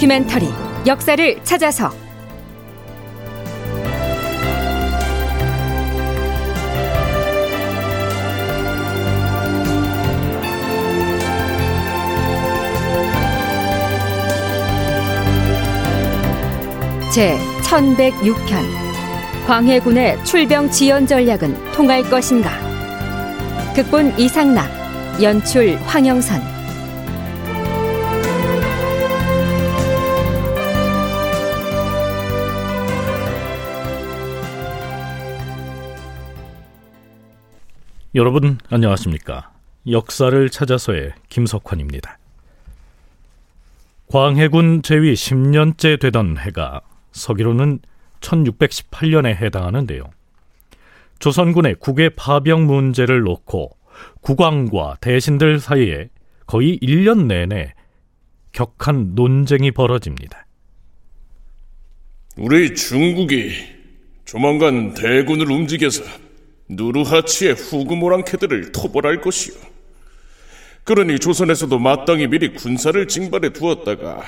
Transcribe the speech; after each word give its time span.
다큐멘터리 0.00 0.46
역사를 0.86 1.44
찾아서. 1.44 1.90
제 17.12 17.36
1106편. 17.62 18.64
광해군의 19.46 20.24
출병 20.24 20.70
지연 20.70 21.06
전략은 21.06 21.72
통할 21.72 22.02
것인가? 22.08 22.50
극본 23.74 24.18
이상락 24.18 24.66
연출 25.20 25.76
황영선 25.84 26.49
여러분 38.16 38.58
안녕하십니까? 38.68 39.52
역사를 39.88 40.50
찾아서의 40.50 41.12
김석환입니다. 41.28 42.18
광해군 44.08 44.82
제위 44.82 45.12
10년째 45.12 46.00
되던 46.00 46.36
해가 46.36 46.80
서기로는 47.12 47.78
1618년에 48.18 49.36
해당하는데요. 49.36 50.02
조선군의 51.20 51.76
국외 51.78 52.08
파병 52.08 52.66
문제를 52.66 53.20
놓고 53.20 53.76
국왕과 54.22 54.96
대신들 55.00 55.60
사이에 55.60 56.08
거의 56.48 56.80
1년 56.80 57.26
내내 57.26 57.74
격한 58.50 59.14
논쟁이 59.14 59.70
벌어집니다. 59.70 60.46
우리 62.36 62.74
중국이 62.74 63.52
조만간 64.24 64.94
대군을 64.94 65.48
움직여서 65.48 66.29
누르하치의 66.70 67.54
후구모랑캐들을 67.54 68.72
토벌할 68.72 69.20
것이오. 69.20 69.54
그러니 70.84 71.18
조선에서도 71.18 71.78
마땅히 71.78 72.26
미리 72.26 72.52
군사를 72.52 73.06
징발해 73.06 73.52
두었다가 73.52 74.22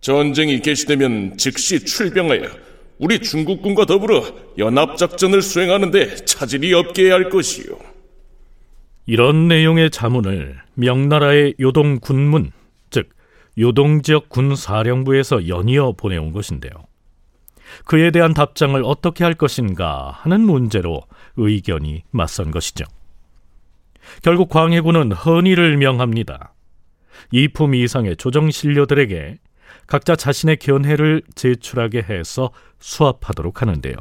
전쟁이 0.00 0.60
개시되면 0.60 1.36
즉시 1.36 1.84
출병하여 1.84 2.48
우리 2.98 3.20
중국군과 3.20 3.86
더불어 3.86 4.24
연합작전을 4.58 5.42
수행하는데 5.42 6.16
차질이 6.24 6.72
없게 6.74 7.10
할 7.10 7.28
것이오. 7.28 7.78
이런 9.06 9.48
내용의 9.48 9.90
자문을 9.90 10.58
명나라의 10.74 11.54
요동 11.60 12.00
군문, 12.00 12.52
즉 12.90 13.10
요동 13.58 14.02
지역 14.02 14.28
군 14.28 14.56
사령부에서 14.56 15.46
연이어 15.48 15.92
보내온 15.92 16.32
것인데요. 16.32 16.72
그에 17.84 18.10
대한 18.10 18.34
답장을 18.34 18.80
어떻게 18.84 19.24
할 19.24 19.34
것인가 19.34 20.10
하는 20.20 20.40
문제로 20.42 21.02
의견이 21.36 22.02
맞선 22.10 22.50
것이죠. 22.50 22.84
결국 24.22 24.48
광해군은 24.48 25.12
헌의를 25.12 25.76
명합니다. 25.76 26.54
이품 27.32 27.74
이상의 27.74 28.16
조정 28.16 28.50
신료들에게 28.50 29.38
각자 29.86 30.16
자신의 30.16 30.56
견해를 30.56 31.22
제출하게 31.34 32.02
해서 32.08 32.50
수합하도록 32.78 33.62
하는데요. 33.62 33.96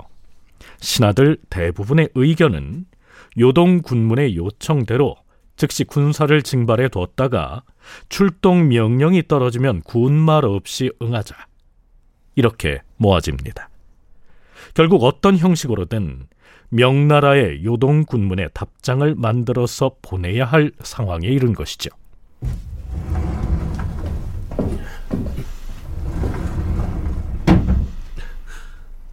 신하들 0.79 1.37
대부분의 1.49 2.09
의견은 2.15 2.85
요동 3.39 3.81
군문의 3.81 4.35
요청대로 4.35 5.15
즉시 5.57 5.83
군사를 5.83 6.41
징발해 6.41 6.89
뒀다가 6.89 7.63
출동 8.09 8.67
명령이 8.67 9.27
떨어지면 9.27 9.81
군말 9.81 10.45
없이 10.45 10.91
응하자. 11.01 11.35
이렇게 12.35 12.81
모아집니다. 12.97 13.69
결국 14.73 15.03
어떤 15.03 15.37
형식으로든 15.37 16.27
명나라의 16.69 17.63
요동 17.63 18.03
군문의 18.03 18.49
답장을 18.53 19.15
만들어서 19.15 19.91
보내야 20.01 20.45
할 20.45 20.71
상황에 20.81 21.27
이른 21.27 21.53
것이죠. 21.53 21.89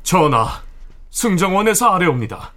전하, 0.03 0.63
승정원에서 1.11 1.91
아래옵니다. 1.91 2.53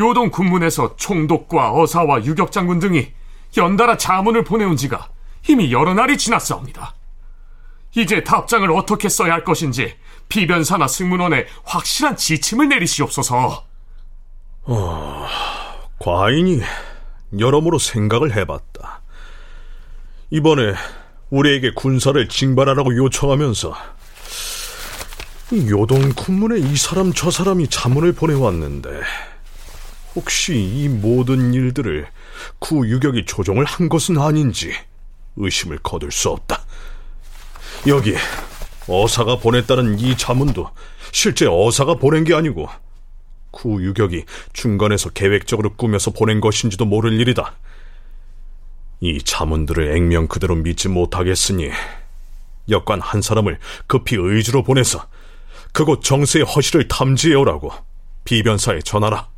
요동 0.00 0.30
군문에서 0.30 0.96
총독과 0.96 1.74
어사와 1.74 2.24
유격장군 2.24 2.80
등이 2.80 3.08
연달아 3.56 3.96
자문을 3.96 4.44
보내온 4.44 4.76
지가 4.76 5.08
이미 5.48 5.72
여러 5.72 5.94
날이 5.94 6.18
지났사옵니다. 6.18 6.94
이제 7.96 8.22
답장을 8.22 8.70
어떻게 8.72 9.08
써야 9.08 9.32
할 9.32 9.44
것인지 9.44 9.94
비변사나 10.28 10.86
승문원에 10.86 11.46
확실한 11.64 12.16
지침을 12.16 12.68
내리시옵소서. 12.68 13.64
어, 14.64 15.26
과인이 15.98 16.60
여러모로 17.38 17.78
생각을 17.78 18.36
해봤다. 18.36 19.00
이번에 20.30 20.74
우리에게 21.30 21.72
군사를 21.74 22.28
징발하라고 22.28 22.96
요청하면서 22.96 23.74
요동 25.70 26.12
군문에 26.16 26.58
이 26.58 26.76
사람 26.76 27.12
저 27.12 27.30
사람이 27.30 27.68
자문을 27.68 28.12
보내왔는데 28.12 28.90
혹시 30.16 30.54
이 30.54 30.88
모든 30.88 31.54
일들을 31.54 32.08
구 32.58 32.88
유격이 32.88 33.24
조종을 33.26 33.64
한 33.64 33.88
것은 33.88 34.18
아닌지 34.18 34.72
의심을 35.36 35.78
거둘 35.78 36.10
수 36.10 36.30
없다. 36.30 36.65
여기 37.86 38.14
어사가 38.88 39.38
보냈다는 39.38 40.00
이 40.00 40.16
자문도 40.16 40.68
실제 41.12 41.46
어사가 41.48 41.94
보낸 41.94 42.24
게 42.24 42.34
아니고 42.34 42.68
구 43.52 43.82
유격이 43.82 44.24
중간에서 44.52 45.10
계획적으로 45.10 45.74
꾸며서 45.74 46.10
보낸 46.10 46.40
것인지도 46.40 46.84
모를 46.84 47.12
일이다. 47.20 47.54
이 49.00 49.22
자문들을 49.22 49.96
액면 49.96 50.26
그대로 50.26 50.56
믿지 50.56 50.88
못하겠으니 50.88 51.70
역관 52.68 53.00
한 53.00 53.22
사람을 53.22 53.58
급히 53.86 54.16
의주로 54.18 54.62
보내서 54.64 55.06
그곳 55.72 56.02
정세의 56.02 56.44
허실을 56.44 56.88
탐지해 56.88 57.34
오라고 57.36 57.70
비변사에 58.24 58.80
전하라. 58.80 59.28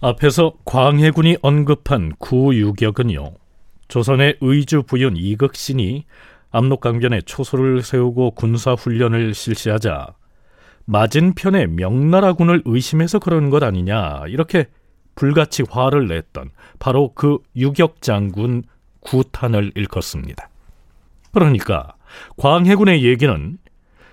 앞에서 0.00 0.54
광해군이 0.64 1.36
언급한 1.42 2.16
구유격은요. 2.18 3.34
조선의 3.88 4.38
의주 4.40 4.82
부윤 4.82 5.16
이극신이 5.16 6.06
압록강변에 6.50 7.22
초소를 7.22 7.82
세우고 7.82 8.32
군사훈련을 8.32 9.34
실시하자 9.34 10.14
맞은편의 10.84 11.68
명나라군을 11.68 12.62
의심해서 12.64 13.18
그러는 13.18 13.50
것 13.50 13.62
아니냐 13.62 14.24
이렇게 14.28 14.66
불같이 15.14 15.62
화를 15.68 16.08
냈던 16.08 16.50
바로 16.78 17.12
그 17.14 17.38
유격장군 17.54 18.64
구탄을 19.00 19.72
일컫습니다. 19.74 20.48
그러니까 21.32 21.94
광해군의 22.36 23.04
얘기는 23.04 23.58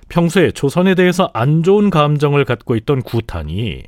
평소에 0.09 0.51
조선에 0.51 0.95
대해서 0.95 1.29
안 1.33 1.63
좋은 1.63 1.89
감정을 1.89 2.45
갖고 2.45 2.75
있던 2.75 3.01
구탄이 3.01 3.83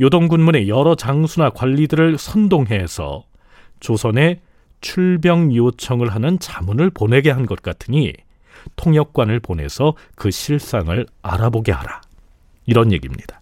요동군문의 0.00 0.68
여러 0.68 0.94
장수나 0.94 1.50
관리들을 1.50 2.18
선동해서 2.18 3.24
조선에 3.80 4.40
출병 4.82 5.54
요청을 5.54 6.14
하는 6.14 6.38
자문을 6.38 6.90
보내게 6.90 7.30
한 7.30 7.46
것 7.46 7.62
같으니 7.62 8.12
통역관을 8.76 9.40
보내서 9.40 9.94
그 10.14 10.30
실상을 10.30 11.06
알아보게 11.22 11.72
하라. 11.72 12.00
이런 12.66 12.92
얘기입니다. 12.92 13.40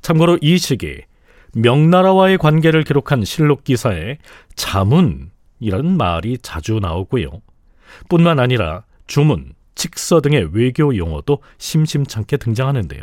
참고로 0.00 0.38
이 0.40 0.58
시기 0.58 1.02
명나라와의 1.54 2.38
관계를 2.38 2.84
기록한 2.84 3.24
실록 3.24 3.64
기사에 3.64 4.18
자문이라는 4.54 5.96
말이 5.96 6.38
자주 6.38 6.78
나오고요. 6.80 7.42
뿐만 8.08 8.38
아니라 8.38 8.84
주문, 9.06 9.52
직서 9.74 10.20
등의 10.20 10.50
외교 10.52 10.96
용어도 10.96 11.42
심심찮게 11.58 12.36
등장하는데요. 12.36 13.02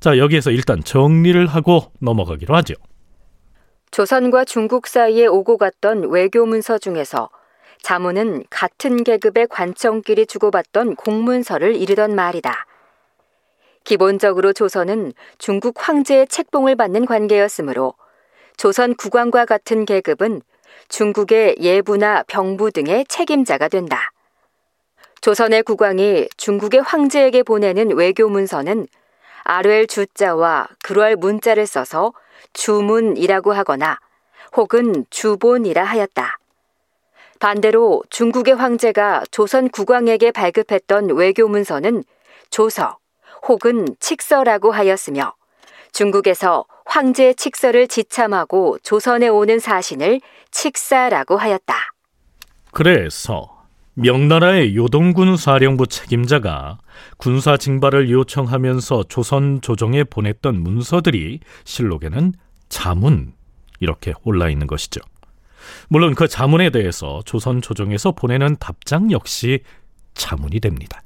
자, 0.00 0.18
여기에서 0.18 0.50
일단 0.50 0.82
정리를 0.82 1.46
하고 1.46 1.92
넘어가기로 2.00 2.54
하죠. 2.56 2.74
조선과 3.92 4.46
중국 4.46 4.86
사이에 4.86 5.26
오고 5.26 5.58
갔던 5.58 6.08
외교 6.08 6.46
문서 6.46 6.78
중에서 6.78 7.28
자문은 7.82 8.44
같은 8.48 9.04
계급의 9.04 9.48
관청끼리 9.48 10.24
주고받던 10.24 10.96
공문서를 10.96 11.76
이르던 11.76 12.14
말이다. 12.14 12.64
기본적으로 13.84 14.54
조선은 14.54 15.12
중국 15.36 15.74
황제의 15.76 16.28
책봉을 16.28 16.74
받는 16.76 17.04
관계였으므로 17.04 17.92
조선 18.56 18.94
국왕과 18.94 19.44
같은 19.44 19.84
계급은 19.84 20.40
중국의 20.88 21.56
예부나 21.60 22.22
병부 22.28 22.70
등의 22.70 23.04
책임자가 23.10 23.68
된다. 23.68 24.10
조선의 25.20 25.64
국왕이 25.64 26.30
중국의 26.38 26.80
황제에게 26.80 27.42
보내는 27.42 27.94
외교 27.94 28.30
문서는 28.30 28.86
아뢰 29.44 29.86
주자와 29.86 30.68
그럴 30.82 31.16
문자를 31.16 31.66
써서 31.66 32.12
주문이라고 32.52 33.52
하거나 33.52 33.98
혹은 34.54 35.04
주본이라 35.10 35.82
하였다. 35.82 36.38
반대로 37.38 38.02
중국의 38.08 38.54
황제가 38.54 39.24
조선 39.30 39.68
국왕에게 39.68 40.30
발급했던 40.30 41.10
외교 41.16 41.48
문서는 41.48 42.04
조서 42.50 42.98
혹은 43.48 43.96
칙서라고 43.98 44.70
하였으며 44.70 45.34
중국에서 45.92 46.64
황제의 46.86 47.34
칙서를 47.34 47.88
지참하고 47.88 48.78
조선에 48.82 49.28
오는 49.28 49.58
사신을 49.58 50.20
칙사라고 50.50 51.36
하였다. 51.36 51.74
그래서 52.70 53.51
명나라의 53.94 54.74
요동군 54.74 55.36
사령부 55.36 55.86
책임자가 55.86 56.78
군사 57.18 57.56
징발을 57.58 58.10
요청하면서 58.10 59.04
조선 59.04 59.60
조정에 59.60 60.04
보냈던 60.04 60.62
문서들이 60.62 61.40
실록에는 61.64 62.32
자문 62.70 63.34
이렇게 63.80 64.14
올라 64.24 64.48
있는 64.48 64.66
것이죠. 64.66 65.00
물론 65.88 66.14
그 66.14 66.26
자문에 66.26 66.70
대해서 66.70 67.22
조선 67.26 67.60
조정에서 67.60 68.12
보내는 68.12 68.56
답장 68.58 69.10
역시 69.10 69.60
자문이 70.14 70.60
됩니다. 70.60 71.02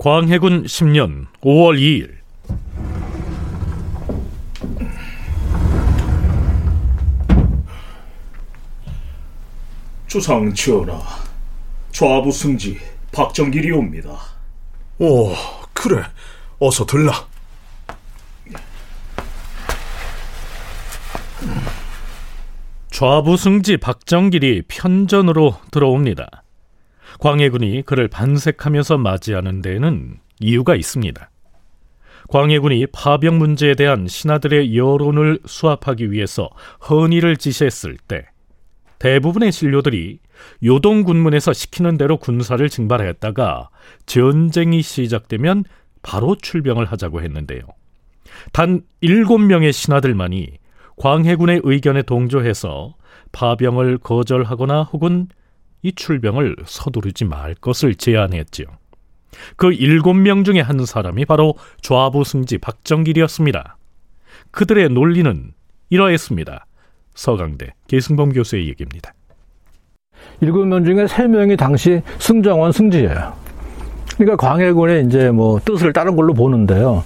광해군 0.00 0.64
10년 0.64 1.26
5월 1.42 1.78
2일 1.78 2.14
주상 10.06 10.54
전하, 10.54 10.98
좌부 11.92 12.32
승지 12.32 12.78
박정길이 13.12 13.72
옵니다. 13.72 14.18
오, 14.98 15.34
그래. 15.74 16.02
어서 16.58 16.86
들라. 16.86 17.12
좌부 22.90 23.36
승지 23.36 23.76
박정길이 23.76 24.62
편전으로 24.66 25.58
들어옵니다. 25.70 26.42
광해군이 27.18 27.82
그를 27.82 28.08
반색하면서 28.08 28.98
맞이하는 28.98 29.62
데에는 29.62 30.18
이유가 30.40 30.74
있습니다. 30.74 31.30
광해군이 32.28 32.86
파병 32.92 33.38
문제에 33.38 33.74
대한 33.74 34.06
신하들의 34.06 34.76
여론을 34.76 35.40
수합하기 35.44 36.12
위해서 36.12 36.48
헌의를 36.88 37.36
지시했을 37.36 37.96
때 38.06 38.26
대부분의 39.00 39.50
신료들이 39.50 40.20
요동 40.64 41.02
군문에서 41.02 41.52
시키는 41.52 41.96
대로 41.96 42.18
군사를 42.18 42.66
징발했다가 42.68 43.70
전쟁이 44.06 44.82
시작되면 44.82 45.64
바로 46.02 46.36
출병을 46.36 46.84
하자고 46.86 47.20
했는데요. 47.22 47.60
단 48.52 48.82
일곱 49.00 49.38
명의 49.38 49.72
신하들만이 49.72 50.58
광해군의 50.96 51.62
의견에 51.64 52.02
동조해서 52.02 52.94
파병을 53.32 53.98
거절하거나 53.98 54.82
혹은 54.84 55.28
이 55.82 55.92
출병을 55.92 56.56
서두르지 56.64 57.24
말 57.24 57.54
것을 57.54 57.94
제안했지요. 57.94 58.66
그 59.56 59.72
일곱 59.72 60.14
명 60.14 60.44
중에 60.44 60.60
한 60.60 60.84
사람이 60.84 61.24
바로 61.24 61.54
좌부 61.80 62.24
승지 62.24 62.58
박정길이었습니다. 62.58 63.76
그들의 64.50 64.88
논리는 64.90 65.52
이러했습니다. 65.88 66.66
서강대 67.14 67.74
계승범 67.88 68.32
교수의 68.32 68.68
얘기입니다. 68.68 69.12
일곱 70.40 70.66
명 70.66 70.84
중에 70.84 71.06
세 71.06 71.26
명이 71.26 71.56
당시 71.56 72.02
승정원 72.18 72.72
승지예요. 72.72 73.50
그러니까 74.16 74.36
광해군의 74.36 75.06
이제 75.06 75.30
뭐 75.30 75.58
뜻을 75.64 75.92
따른 75.92 76.14
걸로 76.14 76.34
보는데요. 76.34 77.04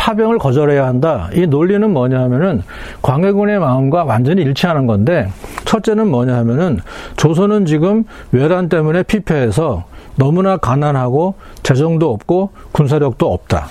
파병을 0.00 0.38
거절해야 0.38 0.86
한다. 0.86 1.28
이 1.34 1.46
논리는 1.46 1.88
뭐냐 1.90 2.20
하면은 2.22 2.62
광해군의 3.02 3.58
마음과 3.58 4.04
완전히 4.04 4.40
일치하는 4.42 4.86
건데 4.86 5.28
첫째는 5.66 6.10
뭐냐 6.10 6.36
하면은 6.38 6.80
조선은 7.16 7.66
지금 7.66 8.04
외란 8.32 8.70
때문에 8.70 9.02
피폐해서 9.02 9.84
너무나 10.16 10.56
가난하고 10.56 11.34
재정도 11.62 12.10
없고 12.12 12.50
군사력도 12.72 13.30
없다. 13.30 13.66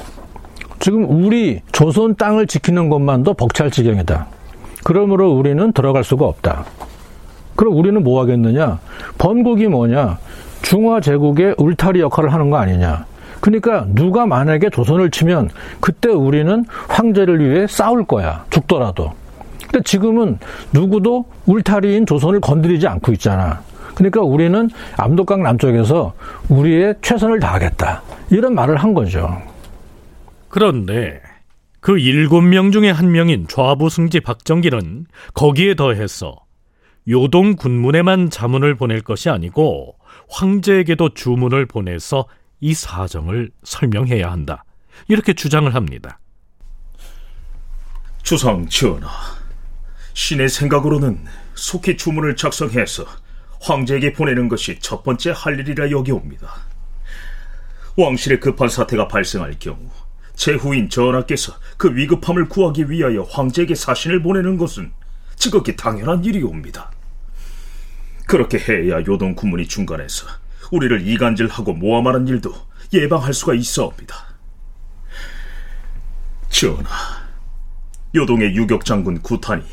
지금 0.77 1.09
우리 1.09 1.61
조선 1.71 2.15
땅을 2.15 2.45
지키는 2.45 2.89
것만도 2.89 3.33
벅찰 3.33 3.71
지경이다. 3.71 4.27
그러므로 4.83 5.31
우리는 5.31 5.71
들어갈 5.73 6.03
수가 6.03 6.25
없다. 6.25 6.63
그럼 7.55 7.75
우리는 7.75 8.01
뭐 8.03 8.21
하겠느냐? 8.21 8.79
번국이 9.17 9.67
뭐냐? 9.67 10.19
중화 10.61 11.01
제국의 11.01 11.55
울타리 11.57 11.99
역할을 12.01 12.31
하는 12.31 12.51
거 12.51 12.57
아니냐. 12.57 13.05
그러니까 13.41 13.85
누가 13.89 14.25
만약에 14.25 14.69
조선을 14.69 15.11
치면 15.11 15.49
그때 15.79 16.09
우리는 16.09 16.65
황제를 16.87 17.39
위해 17.39 17.67
싸울 17.67 18.05
거야. 18.05 18.45
죽더라도. 18.49 19.13
근데 19.61 19.81
지금은 19.83 20.39
누구도 20.73 21.25
울타리인 21.45 22.05
조선을 22.05 22.41
건드리지 22.41 22.87
않고 22.87 23.11
있잖아. 23.13 23.61
그러니까 23.95 24.21
우리는 24.21 24.69
압록강 24.97 25.43
남쪽에서 25.43 26.13
우리의 26.49 26.95
최선을 27.01 27.39
다하겠다. 27.39 28.01
이런 28.31 28.55
말을 28.55 28.77
한 28.77 28.93
거죠. 28.93 29.41
그런데 30.47 31.21
그 31.79 31.97
일곱 31.97 32.41
명 32.41 32.71
중에 32.71 32.89
한 32.89 33.11
명인 33.11 33.45
좌부 33.47 33.89
승지 33.89 34.19
박정길은 34.19 35.05
거기에 35.33 35.75
더해서 35.75 36.35
요동 37.07 37.55
군문에만 37.55 38.29
자문을 38.29 38.75
보낼 38.75 39.01
것이 39.01 39.29
아니고 39.29 39.95
황제에게도 40.29 41.09
주문을 41.09 41.65
보내서 41.65 42.25
이 42.59 42.73
사정을 42.73 43.51
설명해야 43.63 44.31
한다. 44.31 44.63
이렇게 45.07 45.33
주장을 45.33 45.73
합니다. 45.73 46.19
주상 48.23 48.67
전하, 48.67 49.09
신의 50.13 50.49
생각으로는 50.49 51.25
속히 51.55 51.97
주문을 51.97 52.35
작성해서 52.35 53.05
황제에게 53.61 54.13
보내는 54.13 54.49
것이 54.49 54.77
첫 54.79 55.03
번째 55.03 55.33
할 55.35 55.59
일이라 55.59 55.91
여기옵니다. 55.91 56.53
왕실의 57.95 58.39
급한 58.39 58.69
사태가 58.69 59.07
발생할 59.07 59.55
경우 59.59 59.89
제 60.35 60.53
후인 60.53 60.89
전하께서 60.89 61.53
그 61.77 61.93
위급함을 61.93 62.47
구하기 62.47 62.89
위하여 62.89 63.23
황제에게 63.23 63.75
사신을 63.75 64.21
보내는 64.21 64.57
것은 64.57 64.91
지극히 65.35 65.75
당연한 65.75 66.23
일이옵니다. 66.23 66.91
그렇게 68.25 68.57
해야 68.59 68.99
요동 68.99 69.35
군문이 69.35 69.67
중간에서 69.67 70.27
우리를 70.71 71.07
이간질하고 71.07 71.73
모함하는 71.73 72.27
일도 72.27 72.53
예방할 72.93 73.33
수가 73.33 73.53
있어옵니다. 73.53 74.15
전하, 76.49 76.93
요동의 78.15 78.55
유격장군 78.55 79.21
구탄이 79.21 79.63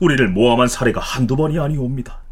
우리를 0.00 0.28
모함한 0.28 0.68
사례가 0.68 1.00
한두 1.00 1.36
번이 1.36 1.58
아니옵니다. 1.58 2.22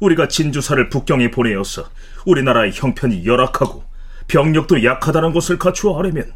우리가 0.00 0.26
진주사를 0.26 0.88
북경에 0.88 1.30
보내어서 1.30 1.84
우리나라의 2.26 2.72
형편이 2.74 3.24
열악하고 3.24 3.84
병력도 4.26 4.84
약하다는 4.84 5.32
것을 5.32 5.58
갖추어하려면 5.58 6.32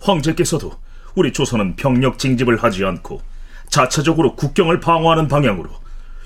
황제께서도 0.00 0.72
우리 1.14 1.32
조선은 1.32 1.76
병력 1.76 2.18
징집을 2.18 2.62
하지 2.62 2.84
않고 2.84 3.20
자체적으로 3.68 4.36
국경을 4.36 4.80
방어하는 4.80 5.28
방향으로 5.28 5.70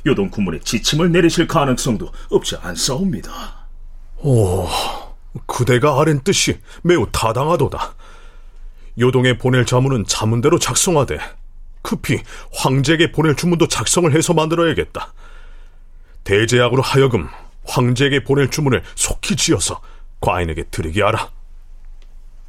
요동 0.07 0.31
군문에 0.31 0.61
지침을 0.61 1.11
내리실 1.13 1.47
가능성도 1.47 2.11
없지 2.31 2.57
않사옵니다. 2.57 3.66
오, 4.19 4.67
그대가 5.47 6.01
아랜 6.01 6.21
뜻이 6.21 6.59
매우 6.83 7.07
타당하도다. 7.11 7.95
요동에 8.99 9.37
보낼 9.37 9.67
자문은 9.67 10.05
자문대로 10.07 10.59
작성하되 10.59 11.19
급히 11.83 12.21
황제에게 12.53 13.13
보낼 13.13 13.37
주문도 13.37 13.69
작성을 13.69 14.11
해서 14.13 14.33
만들어야겠다. 14.33 15.13
대제약으로 16.25 16.83
하여금 16.83 17.29
황제에게 17.65 18.25
보낼 18.25 18.51
주문을 18.51 18.83
속히 18.95 19.37
지어서 19.37 19.81
과인에게 20.21 20.65
드리게 20.71 21.03
하라. 21.03 21.31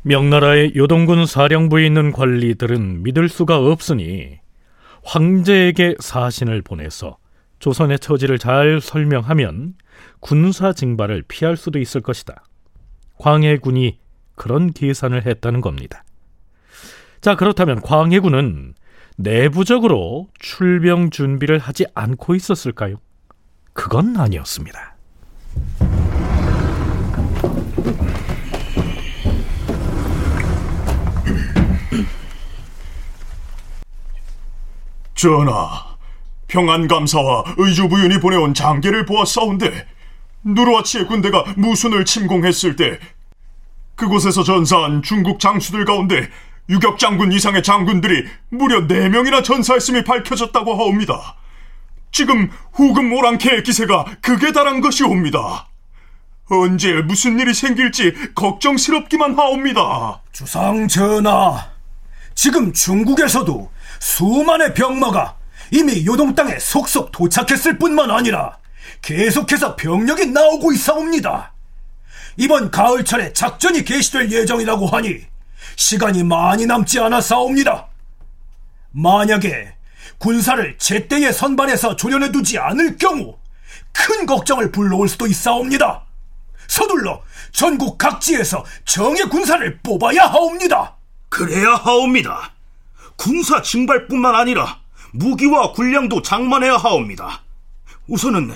명나라의 0.03 0.73
요동군 0.75 1.25
사령부에 1.25 1.85
있는 1.85 2.11
관리들은 2.11 3.03
믿을 3.03 3.27
수가 3.27 3.57
없으니 3.57 4.39
황제에게 5.03 5.95
사신을 5.99 6.61
보내서 6.61 7.17
조선의 7.59 7.99
처지를 7.99 8.39
잘 8.39 8.79
설명하면 8.81 9.75
군사 10.19 10.73
징발을 10.73 11.23
피할 11.27 11.57
수도 11.57 11.79
있을 11.79 12.01
것이다. 12.01 12.43
광해군이 13.19 13.99
그런 14.35 14.71
계산을 14.71 15.25
했다는 15.25 15.61
겁니다. 15.61 16.03
자, 17.21 17.35
그렇다면 17.35 17.81
광해군은 17.81 18.75
내부적으로 19.17 20.27
출병 20.39 21.09
준비를 21.09 21.57
하지 21.57 21.85
않고 21.95 22.35
있었을까요? 22.35 22.97
그건 23.73 24.15
아니었습니다. 24.17 24.95
전하, 35.15 35.96
평안감사와 36.47 37.55
의주부윤이 37.57 38.19
보내온 38.19 38.53
장계를 38.53 39.05
보았사온데 39.05 39.87
누르와치의 40.43 41.07
군대가 41.07 41.43
무순을 41.57 42.05
침공했을 42.05 42.75
때 42.75 42.99
그곳에서 43.95 44.43
전사한 44.43 45.01
중국 45.01 45.39
장수들 45.39 45.83
가운데 45.85 46.29
유격 46.69 46.99
장군 46.99 47.31
이상의 47.31 47.63
장군들이 47.63 48.25
무려 48.49 48.87
4명이나 48.87 49.43
전사했음이 49.43 50.03
밝혀졌다고 50.03 50.75
하옵니다. 50.75 51.35
지금 52.11 52.49
후금 52.73 53.11
오랑캐의 53.13 53.63
기세가 53.63 54.05
극에 54.21 54.51
달한 54.51 54.81
것이옵니다. 54.81 55.67
언제 56.49 56.93
무슨 57.01 57.39
일이 57.39 57.53
생길지 57.53 58.33
걱정스럽기만 58.35 59.37
하옵니다. 59.37 60.21
주상 60.31 60.87
전하, 60.87 61.69
지금 62.35 62.71
중국에서도 62.71 63.71
수만의 63.99 64.73
병마가 64.73 65.36
이미 65.71 66.05
요동 66.05 66.35
땅에 66.35 66.57
속속 66.59 67.11
도착했을 67.11 67.77
뿐만 67.77 68.11
아니라 68.11 68.57
계속해서 69.01 69.75
병력이 69.75 70.27
나오고 70.27 70.71
있사옵니다. 70.71 71.53
이번 72.37 72.71
가을철에 72.71 73.33
작전이 73.33 73.83
개시될 73.83 74.31
예정이라고 74.31 74.87
하니 74.87 75.25
시간이 75.75 76.23
많이 76.23 76.65
남지 76.65 76.99
않았사옵니다. 76.99 77.87
만약에 78.91 79.73
군사를 80.17 80.77
제때에 80.77 81.31
선반에서 81.31 81.95
조련해 81.95 82.31
두지 82.31 82.57
않을 82.57 82.97
경우 82.97 83.37
큰 83.91 84.25
걱정을 84.25 84.71
불러올 84.71 85.09
수도 85.09 85.27
있사옵니다. 85.27 86.03
서둘러 86.67 87.21
전국 87.51 87.97
각지에서 87.97 88.63
정예 88.85 89.23
군사를 89.23 89.79
뽑아야 89.79 90.25
하옵니다. 90.25 90.95
그래야 91.29 91.75
하옵니다. 91.75 92.53
군사 93.15 93.61
징발뿐만 93.61 94.35
아니라 94.35 94.79
무기와 95.11 95.71
군량도 95.71 96.21
장만해야 96.21 96.77
하옵니다. 96.77 97.41
우선은 98.07 98.51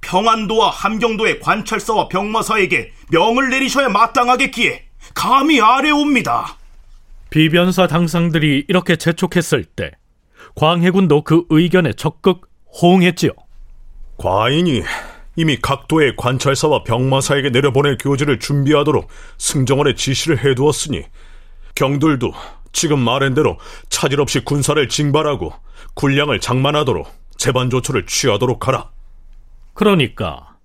평안도와 0.00 0.70
함경도의 0.70 1.40
관찰사와 1.40 2.08
병마사에게 2.08 2.92
명을 3.10 3.50
내리셔야 3.50 3.88
마땅하겠기에 3.88 4.84
감히 5.14 5.60
아래옵니다. 5.60 6.56
비변사 7.30 7.86
당상들이 7.86 8.64
이렇게 8.68 8.96
재촉했을 8.96 9.64
때 9.64 9.90
광해군도 10.54 11.24
그 11.24 11.44
의견에 11.50 11.92
적극 11.92 12.48
호응했지요. 12.80 13.32
과인이 14.16 14.82
이미 15.36 15.56
각도의 15.60 16.16
관찰사와 16.16 16.82
병마사에게 16.84 17.50
내려보낼 17.50 17.96
교지를 17.98 18.40
준비하도록 18.40 19.08
승정원에 19.38 19.94
지시를 19.94 20.44
해두었으니 20.44 21.04
경들도 21.74 22.32
지금 22.72 22.98
말한 22.98 23.34
대로 23.34 23.58
차질 23.88 24.20
없이 24.20 24.40
군사를 24.40 24.88
징발하고 24.88 25.52
군량을 25.98 26.38
장만하도록 26.38 27.08
재반 27.36 27.70
조처를 27.70 28.06
취하도록 28.06 28.68
하라. 28.68 28.90
그러니까 29.74 30.56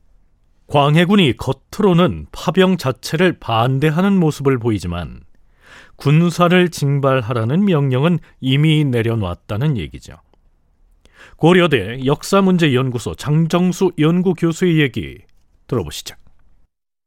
광해군이 0.67 1.37
겉으로는 1.37 2.27
파병 2.31 2.77
자체를 2.77 3.39
반대하는 3.39 4.13
모습을 4.19 4.59
보이지만 4.59 5.21
군사를 5.95 6.69
징발하라는 6.69 7.65
명령은 7.65 8.19
이미 8.41 8.85
내려놨다는 8.85 9.77
얘기죠. 9.77 10.17
고려대 11.37 12.05
역사문제연구소 12.05 13.15
장정수 13.15 13.91
연구교수의 13.97 14.81
얘기 14.81 15.17
들어보시죠. 15.65 16.15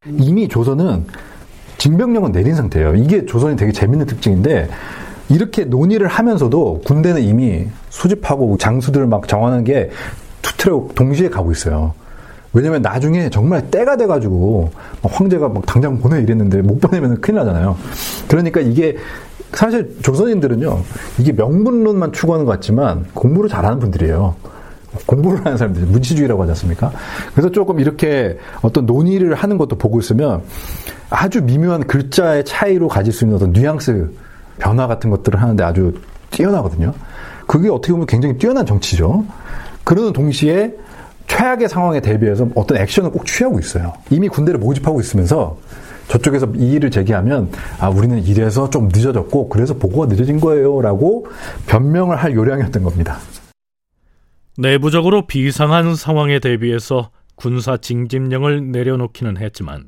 이미 0.06 0.48
조선은 0.48 1.06
징병령은 1.78 2.32
내린 2.32 2.56
상태예요. 2.56 2.96
이게 2.96 3.24
조선이 3.24 3.54
되게 3.54 3.70
재밌는 3.70 4.06
특징인데 4.06 4.68
이렇게 5.28 5.64
논의를 5.64 6.08
하면서도 6.08 6.82
군대는 6.84 7.22
이미 7.22 7.66
소집하고 7.90 8.56
장수들을 8.58 9.06
막 9.06 9.26
정하는 9.28 9.64
게 9.64 9.90
two 10.46 10.56
track 10.56 10.94
동시에 10.94 11.28
가고 11.28 11.50
있어요. 11.50 11.92
왜냐면 12.52 12.80
나중에 12.80 13.28
정말 13.28 13.68
때가 13.70 13.96
돼가지고 13.96 14.70
황제가 15.02 15.48
막 15.48 15.66
당장 15.66 15.98
보내 15.98 16.22
이랬는데 16.22 16.62
못 16.62 16.80
보내면 16.80 17.20
큰일 17.20 17.38
나잖아요. 17.40 17.76
그러니까 18.28 18.60
이게 18.60 18.96
사실 19.52 19.96
조선인들은요, 20.02 20.82
이게 21.18 21.32
명분론만 21.32 22.12
추구하는 22.12 22.46
것 22.46 22.52
같지만 22.52 23.04
공부를 23.12 23.50
잘하는 23.50 23.78
분들이에요. 23.78 24.34
공부를 25.04 25.44
하는 25.44 25.58
사람들, 25.58 25.82
문치주의라고 25.82 26.42
하지 26.42 26.52
않습니까? 26.52 26.90
그래서 27.32 27.50
조금 27.50 27.80
이렇게 27.80 28.38
어떤 28.62 28.86
논의를 28.86 29.34
하는 29.34 29.58
것도 29.58 29.76
보고 29.76 29.98
있으면 29.98 30.42
아주 31.10 31.42
미묘한 31.42 31.86
글자의 31.86 32.44
차이로 32.44 32.88
가질 32.88 33.12
수 33.12 33.24
있는 33.24 33.36
어떤 33.36 33.52
뉘앙스 33.52 34.08
변화 34.58 34.86
같은 34.86 35.10
것들을 35.10 35.40
하는데 35.40 35.62
아주 35.62 35.94
뛰어나거든요. 36.30 36.94
그게 37.46 37.68
어떻게 37.68 37.92
보면 37.92 38.06
굉장히 38.06 38.36
뛰어난 38.36 38.66
정치죠. 38.66 39.24
그러는 39.84 40.12
동시에 40.12 40.74
최악의 41.26 41.68
상황에 41.68 42.00
대비해서 42.00 42.48
어떤 42.54 42.78
액션을 42.78 43.10
꼭 43.10 43.26
취하고 43.26 43.58
있어요. 43.58 43.92
이미 44.10 44.28
군대를 44.28 44.58
모집하고 44.58 45.00
있으면서 45.00 45.58
저쪽에서 46.08 46.46
이 46.56 46.72
일을 46.72 46.90
제기하면 46.90 47.50
아 47.80 47.88
우리는 47.88 48.22
이래서 48.24 48.70
좀 48.70 48.88
늦어졌고 48.92 49.48
그래서 49.48 49.74
보고가 49.74 50.06
늦어진 50.06 50.38
거예요라고 50.40 51.26
변명을 51.66 52.16
할 52.16 52.34
요량이었던 52.34 52.82
겁니다. 52.82 53.18
내부적으로 54.56 55.26
비상한 55.26 55.94
상황에 55.96 56.38
대비해서 56.38 57.10
군사 57.34 57.76
징집령을 57.76 58.70
내려놓기는 58.70 59.36
했지만 59.36 59.84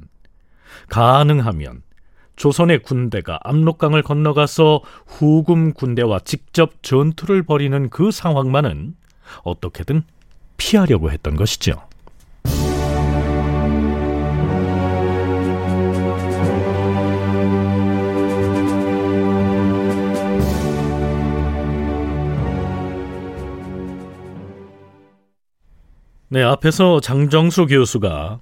가능하면 0.90 1.82
조선의 2.38 2.82
군대가 2.84 3.38
압록강을 3.42 4.02
건너가서 4.02 4.80
후금 5.06 5.72
군대와 5.74 6.20
직접 6.20 6.82
전투를 6.82 7.42
벌이는 7.42 7.90
그 7.90 8.10
상황만은 8.10 8.94
어떻게든 9.42 10.02
피하려고 10.56 11.10
했던 11.10 11.36
것이죠. 11.36 11.82
네, 26.30 26.42
앞에서 26.42 27.00
장정수 27.00 27.66
교수가 27.66 28.40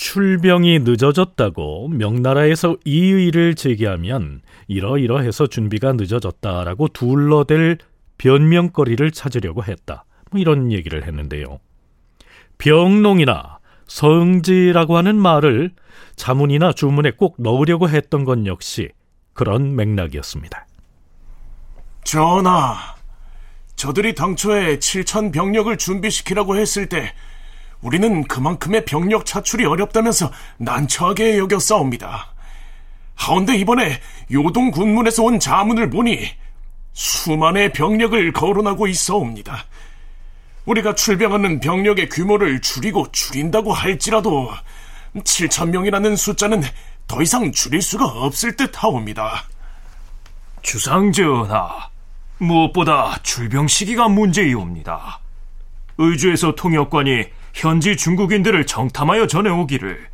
출병이 0.00 0.78
늦어졌다고 0.78 1.88
명나라에서 1.88 2.74
이의를 2.86 3.54
제기하면 3.54 4.40
이러이러해서 4.66 5.46
준비가 5.46 5.92
늦어졌다라고 5.92 6.88
둘러댈 6.88 7.76
변명거리를 8.16 9.10
찾으려고 9.10 9.62
했다. 9.62 10.06
뭐 10.30 10.40
이런 10.40 10.72
얘기를 10.72 11.06
했는데요. 11.06 11.60
병농이나 12.56 13.58
성지라고 13.86 14.96
하는 14.96 15.16
말을 15.16 15.72
자문이나 16.16 16.72
주문에 16.72 17.10
꼭 17.10 17.36
넣으려고 17.38 17.86
했던 17.86 18.24
건 18.24 18.46
역시 18.46 18.88
그런 19.34 19.76
맥락이었습니다. 19.76 20.66
전하, 22.04 22.96
저들이 23.76 24.14
당초에 24.14 24.78
7천 24.78 25.30
병력을 25.30 25.76
준비시키라고 25.76 26.56
했을 26.56 26.88
때 26.88 27.12
우리는 27.82 28.24
그만큼의 28.24 28.84
병력 28.84 29.24
차출이 29.24 29.64
어렵다면서 29.64 30.30
난처하게 30.58 31.38
여겼사옵니다. 31.38 32.32
하운데 33.14 33.56
이번에 33.56 34.00
요동 34.32 34.70
군문에서 34.70 35.24
온 35.24 35.38
자문을 35.38 35.90
보니 35.90 36.30
수만의 36.92 37.72
병력을 37.72 38.32
거론하고 38.32 38.86
있어옵니다. 38.86 39.64
우리가 40.66 40.94
출병하는 40.94 41.60
병력의 41.60 42.08
규모를 42.08 42.60
줄이고 42.60 43.10
줄인다고 43.12 43.72
할지라도 43.72 44.50
7천 45.16 45.70
명이라는 45.70 46.16
숫자는 46.16 46.62
더 47.06 47.22
이상 47.22 47.50
줄일 47.50 47.82
수가 47.82 48.04
없을 48.04 48.56
듯 48.56 48.82
하옵니다. 48.82 49.44
주상전하, 50.62 51.88
무엇보다 52.38 53.18
출병 53.22 53.66
시기가 53.66 54.08
문제이옵니다. 54.08 55.20
의주에서 55.98 56.54
통역관이 56.54 57.24
현지 57.54 57.96
중국인들을 57.96 58.66
정탐하여 58.66 59.26
전해오기를 59.26 60.08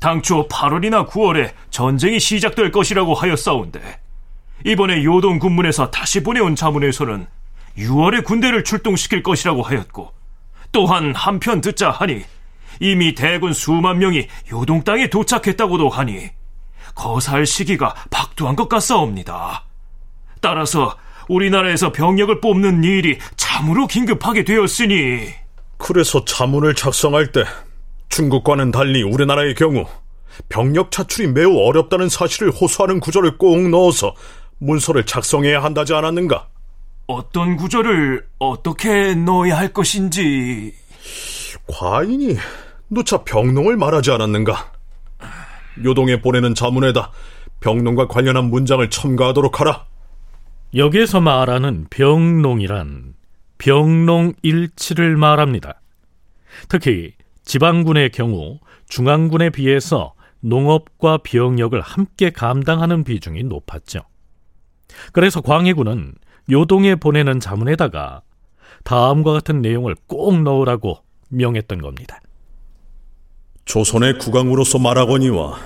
당초 0.00 0.46
8월이나 0.48 1.08
9월에 1.08 1.52
전쟁이 1.70 2.20
시작될 2.20 2.70
것이라고 2.70 3.14
하였사온데 3.14 3.80
이번에 4.64 5.04
요동 5.04 5.38
군문에서 5.38 5.90
다시 5.90 6.22
보내온 6.22 6.54
자문에서는 6.54 7.26
6월에 7.76 8.24
군대를 8.24 8.64
출동시킬 8.64 9.22
것이라고 9.22 9.62
하였고 9.62 10.12
또한 10.72 11.14
한편 11.14 11.60
듣자 11.60 11.90
하니 11.90 12.22
이미 12.80 13.14
대군 13.14 13.52
수만 13.52 13.98
명이 13.98 14.28
요동 14.52 14.82
땅에 14.82 15.08
도착했다고도 15.08 15.88
하니 15.88 16.30
거사할 16.94 17.46
시기가 17.46 17.94
박두한 18.10 18.56
것 18.56 18.68
같사옵니다. 18.68 19.64
따라서 20.40 20.96
우리나라에서 21.28 21.92
병력을 21.92 22.40
뽑는 22.40 22.84
일이 22.84 23.18
참으로 23.36 23.86
긴급하게 23.86 24.44
되었으니 24.44 25.28
그래서 25.78 26.24
자문을 26.24 26.74
작성할 26.74 27.32
때 27.32 27.44
중국과는 28.08 28.70
달리 28.72 29.02
우리나라의 29.02 29.54
경우 29.54 29.86
병력 30.48 30.90
차출이 30.90 31.28
매우 31.28 31.56
어렵다는 31.56 32.08
사실을 32.08 32.50
호소하는 32.50 33.00
구절을 33.00 33.38
꼭 33.38 33.68
넣어서 33.68 34.14
문서를 34.58 35.06
작성해야 35.06 35.62
한다지 35.62 35.94
않았는가? 35.94 36.48
어떤 37.06 37.56
구절을 37.56 38.26
어떻게 38.38 39.14
넣어야 39.14 39.56
할 39.56 39.72
것인지 39.72 40.74
과인이 41.66 42.36
누차 42.90 43.24
병농을 43.24 43.76
말하지 43.76 44.10
않았는가? 44.10 44.72
요동에 45.84 46.20
보내는 46.20 46.54
자문에다 46.54 47.12
병농과 47.60 48.08
관련한 48.08 48.50
문장을 48.50 48.88
첨가하도록 48.90 49.60
하라. 49.60 49.86
여기에서 50.74 51.20
말하는 51.20 51.86
병농이란 51.90 53.14
병농일치를 53.58 55.16
말합니다. 55.16 55.80
특히 56.68 57.12
지방군의 57.44 58.10
경우 58.10 58.58
중앙군에 58.88 59.50
비해서 59.50 60.14
농업과 60.40 61.18
병역을 61.18 61.80
함께 61.80 62.30
감당하는 62.30 63.04
비중이 63.04 63.44
높았죠. 63.44 64.00
그래서 65.12 65.40
광해군은 65.40 66.14
요동에 66.50 66.94
보내는 66.96 67.40
자문에다가 67.40 68.22
다음과 68.84 69.32
같은 69.32 69.60
내용을 69.60 69.96
꼭 70.06 70.40
넣으라고 70.42 70.98
명했던 71.28 71.80
겁니다. 71.80 72.20
조선의 73.64 74.18
국왕으로서 74.18 74.78
말하거니와 74.78 75.58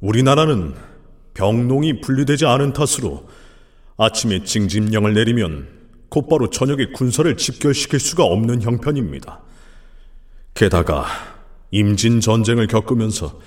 우리나라는 0.00 0.74
병농이 1.34 2.00
분리되지 2.00 2.46
않은 2.46 2.72
탓으로 2.72 3.28
아침에 3.96 4.42
징집령을 4.42 5.14
내리면 5.14 5.79
곧바로 6.10 6.50
저녁에 6.50 6.86
군사를 6.86 7.34
집결시킬 7.36 8.00
수가 8.00 8.24
없는 8.24 8.62
형편입니다. 8.62 9.40
게다가 10.54 11.06
임진 11.70 12.20
전쟁을 12.20 12.66
겪으면서 12.66 13.38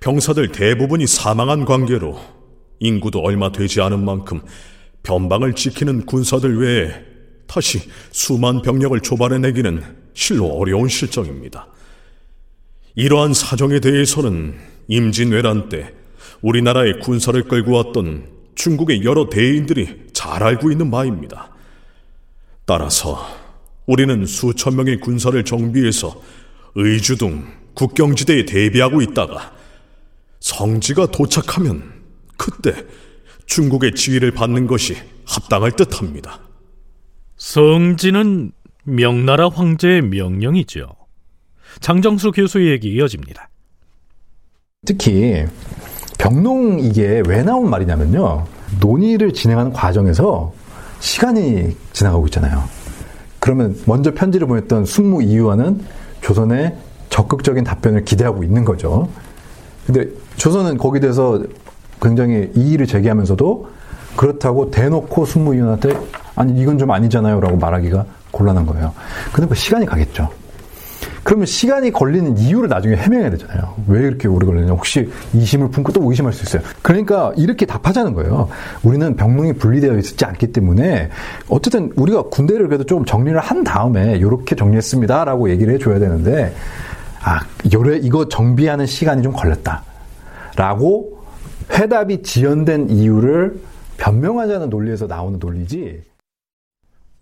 병사들 0.00 0.52
대부분이 0.52 1.06
사망한 1.06 1.64
관계로 1.64 2.18
인구도 2.78 3.20
얼마 3.20 3.52
되지 3.52 3.80
않은 3.80 4.04
만큼 4.04 4.40
변방을 5.02 5.54
지키는 5.54 6.06
군사들 6.06 6.58
외에 6.58 6.94
다시 7.46 7.80
수만 8.10 8.62
병력을 8.62 8.98
조발해내기는 9.00 9.82
실로 10.14 10.46
어려운 10.46 10.88
실정입니다. 10.88 11.68
이러한 12.94 13.34
사정에 13.34 13.80
대해서는 13.80 14.54
임진왜란 14.88 15.68
때 15.68 15.92
우리나라의 16.42 17.00
군사를 17.00 17.42
끌고 17.42 17.72
왔던 17.72 18.28
중국의 18.54 19.04
여러 19.04 19.28
대인들이 19.28 20.06
잘 20.12 20.42
알고 20.42 20.70
있는 20.70 20.90
바입니다. 20.90 21.53
따라서 22.66 23.18
우리는 23.86 24.24
수천 24.24 24.76
명의 24.76 24.98
군사를 24.98 25.44
정비해서 25.44 26.20
의주 26.74 27.16
등 27.16 27.46
국경지대에 27.74 28.44
대비하고 28.46 29.02
있다가 29.02 29.52
성지가 30.40 31.06
도착하면 31.08 31.92
그때 32.36 32.74
중국의 33.46 33.94
지위를 33.94 34.30
받는 34.30 34.66
것이 34.66 34.96
합당할 35.26 35.72
듯 35.72 36.00
합니다. 36.00 36.40
성지는 37.36 38.52
명나라 38.84 39.48
황제의 39.48 40.02
명령이죠. 40.02 40.88
장정수 41.80 42.32
교수의 42.32 42.70
얘기 42.70 42.92
이어집니다. 42.94 43.48
특히 44.86 45.44
병농 46.18 46.80
이게 46.80 47.22
왜 47.26 47.42
나온 47.42 47.68
말이냐면요. 47.68 48.46
논의를 48.80 49.32
진행하는 49.32 49.72
과정에서 49.72 50.52
시간이 51.04 51.76
지나가고 51.92 52.26
있잖아요. 52.28 52.64
그러면 53.38 53.76
먼저 53.84 54.14
편지를 54.14 54.46
보냈던 54.46 54.86
숙무 54.86 55.22
이유와는 55.22 55.84
조선의 56.22 56.74
적극적인 57.10 57.62
답변을 57.62 58.06
기대하고 58.06 58.42
있는 58.42 58.64
거죠. 58.64 59.06
근데 59.86 60.08
조선은 60.36 60.78
거기에 60.78 61.00
대해서 61.00 61.42
굉장히 62.00 62.50
이의를 62.54 62.86
제기하면서도 62.86 63.68
그렇다고 64.16 64.70
대놓고 64.70 65.26
숙무위원한테 65.26 65.94
아니 66.36 66.58
이건 66.58 66.78
좀 66.78 66.90
아니잖아요 66.90 67.38
라고 67.38 67.58
말하기가 67.58 68.06
곤란한 68.30 68.64
거예요. 68.64 68.94
근데 69.30 69.46
그 69.46 69.54
시간이 69.54 69.84
가겠죠. 69.84 70.30
그러면 71.24 71.46
시간이 71.46 71.90
걸리는 71.90 72.36
이유를 72.38 72.68
나중에 72.68 72.96
해명해야 72.96 73.30
되잖아요. 73.30 73.74
왜 73.88 74.00
이렇게 74.00 74.28
오래 74.28 74.46
걸리냐. 74.46 74.72
혹시 74.72 75.10
이심을 75.32 75.70
품고 75.70 75.92
또 75.92 76.08
의심할 76.08 76.32
수 76.32 76.44
있어요. 76.44 76.62
그러니까 76.82 77.32
이렇게 77.36 77.64
답하자는 77.66 78.12
거예요. 78.14 78.48
우리는 78.82 79.16
병릉이 79.16 79.54
분리되어 79.54 79.96
있지 79.96 80.24
않기 80.24 80.52
때문에 80.52 81.08
어쨌든 81.48 81.90
우리가 81.96 82.24
군대를 82.24 82.68
그래도 82.68 82.84
좀 82.84 83.04
정리를 83.04 83.38
한 83.40 83.64
다음에 83.64 84.16
이렇게 84.16 84.54
정리했습니다. 84.54 85.24
라고 85.24 85.50
얘기를 85.50 85.74
해줘야 85.74 85.98
되는데 85.98 86.54
아, 87.22 87.40
요래, 87.72 87.96
이거 87.96 88.28
정비하는 88.28 88.84
시간이 88.84 89.22
좀 89.22 89.32
걸렸다. 89.32 89.82
라고 90.56 91.24
회답이 91.72 92.22
지연된 92.22 92.90
이유를 92.90 93.58
변명하자는 93.96 94.68
논리에서 94.68 95.06
나오는 95.06 95.38
논리지. 95.38 96.02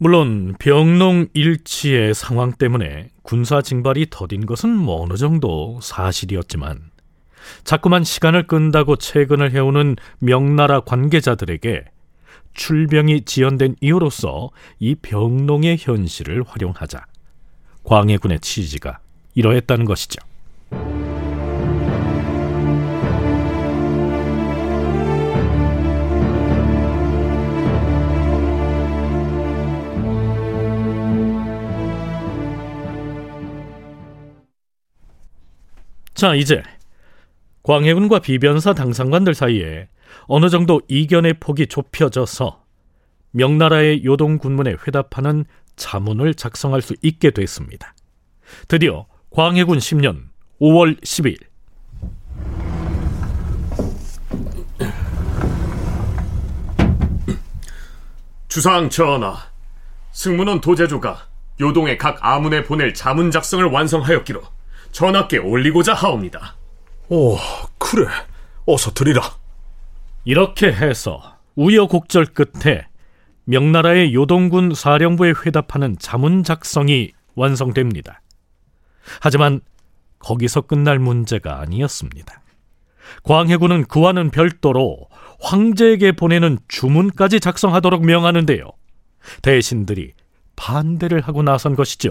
물론 0.03 0.57
병농 0.59 1.29
일치의 1.33 2.13
상황 2.13 2.51
때문에 2.51 3.11
군사 3.23 3.63
징발이 3.63 4.09
더딘 4.11 4.47
것은 4.47 4.69
뭐 4.77 5.01
어느 5.01 5.15
정도 5.15 5.79
사실이었지만 5.81 6.91
자꾸만 7.63 8.03
시간을 8.03 8.49
끈다고 8.49 8.97
채근을 8.97 9.53
해오는 9.53 9.95
명나라 10.19 10.81
관계자들에게 10.81 11.85
출병이 12.53 13.27
지연된 13.27 13.77
이유로서 13.81 14.51
이 14.81 14.97
병농의 14.97 15.77
현실을 15.79 16.43
활용하자 16.49 17.07
광해군의 17.85 18.41
취지가 18.41 18.99
이러했다는 19.37 19.85
것이죠. 19.85 20.21
자, 36.23 36.37
이제 36.37 36.63
광해군과 37.65 38.21
비변사 38.21 38.75
당상관들 38.75 39.35
사이에 39.35 39.89
어느 40.29 40.51
정도 40.51 40.81
이견의 40.87 41.41
폭이 41.41 41.67
좁혀져서 41.67 42.63
명나라의 43.33 44.05
요동 44.05 44.39
군문에 44.39 44.77
회답하는 44.87 45.45
자문을 45.75 46.35
작성할 46.35 46.81
수 46.81 46.95
있게 47.03 47.33
됐습니다. 47.33 47.97
드디어 48.69 49.07
광해군 49.31 49.79
10년 49.79 50.29
5월 50.61 51.03
10일 51.03 51.39
주상 58.47 58.89
전하, 58.89 59.39
승문원 60.13 60.61
도제조가 60.61 61.27
요동의 61.61 61.99
각 61.99 62.25
아문에 62.25 62.63
보낼 62.63 62.95
자문 62.95 63.33
작성을 63.33 63.65
완성하였기로 63.65 64.62
전하께 64.93 65.39
올리고자 65.39 65.95
하옵니다. 65.95 66.57
오, 67.09 67.37
그래. 67.79 68.07
어서 68.67 68.93
드리라. 68.93 69.23
이렇게 70.25 70.73
해서 70.73 71.39
우여곡절 71.57 72.27
끝에 72.27 72.87
명나라의 73.45 74.15
요동군 74.15 74.75
사령부에 74.75 75.35
회답하는 75.45 75.97
자문 75.99 76.45
작성이 76.45 77.11
완성됩니다. 77.35 78.23
하지만 79.21 79.61
거기서 80.21 80.61
끝날 80.63 81.01
문제가 81.01 81.61
아니었습니다. 81.61 82.41
광해군은 83.25 83.87
그와는 83.87 84.31
별도로 84.31 85.09
황제에게 85.41 86.13
보내는 86.13 86.59
주문까지 86.69 87.41
작성하도록 87.41 88.05
명하는데요. 88.05 88.71
대신들이 89.43 90.13
반대를 90.55 91.21
하고 91.23 91.43
나선 91.43 91.75
것이죠. 91.75 92.11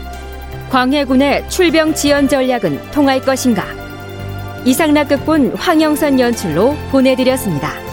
광해군의 0.71 1.49
출병 1.49 1.93
지연 1.93 2.29
전략은 2.29 2.91
통할 2.91 3.19
것인가 3.19 3.65
이상락 4.63 5.09
극본 5.09 5.55
황영선 5.57 6.17
연출로 6.17 6.77
보내드렸습니다. 6.91 7.90